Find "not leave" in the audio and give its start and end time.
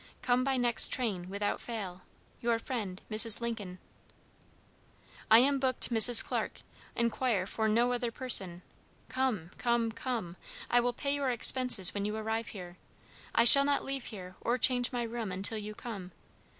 13.63-14.05